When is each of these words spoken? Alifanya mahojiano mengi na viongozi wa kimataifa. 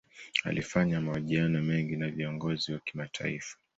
Alifanya 0.43 1.01
mahojiano 1.01 1.61
mengi 1.61 1.95
na 1.95 2.09
viongozi 2.09 2.71
wa 2.73 2.79
kimataifa. 2.79 3.57